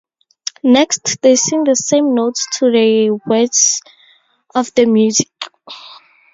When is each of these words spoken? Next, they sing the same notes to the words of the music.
Next, 0.63 1.21
they 1.21 1.35
sing 1.35 1.63
the 1.63 1.75
same 1.75 2.15
notes 2.15 2.47
to 2.57 2.71
the 2.71 3.11
words 3.27 3.83
of 4.55 4.73
the 4.73 4.87
music. 4.87 5.29